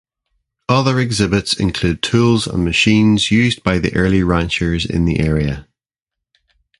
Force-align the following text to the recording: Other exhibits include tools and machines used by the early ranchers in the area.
Other 0.67 0.97
exhibits 0.99 1.53
include 1.53 2.01
tools 2.01 2.47
and 2.47 2.65
machines 2.65 3.29
used 3.29 3.61
by 3.63 3.77
the 3.77 3.95
early 3.95 4.23
ranchers 4.23 4.83
in 4.83 5.05
the 5.05 5.19
area. 5.19 5.67